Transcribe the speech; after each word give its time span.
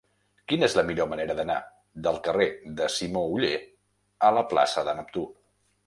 Quina 0.51 0.65
és 0.67 0.75
la 0.79 0.83
millor 0.87 1.09
manera 1.11 1.35
d'anar 1.41 1.59
del 2.09 2.19
carrer 2.29 2.49
de 2.81 2.91
Simó 2.97 3.25
Oller 3.37 3.55
a 4.31 4.37
la 4.41 4.49
plaça 4.55 4.91
de 4.91 4.99
Neptú? 5.03 5.33